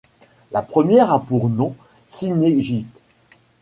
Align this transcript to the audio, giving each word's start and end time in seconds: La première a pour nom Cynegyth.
La 0.51 0.63
première 0.63 1.13
a 1.13 1.19
pour 1.23 1.47
nom 1.47 1.75
Cynegyth. 2.07 2.87